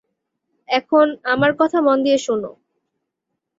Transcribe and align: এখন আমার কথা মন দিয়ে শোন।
এখন 0.69 1.05
আমার 1.23 1.51
কথা 1.59 1.77
মন 1.81 1.97
দিয়ে 2.03 2.17
শোন। 2.17 2.43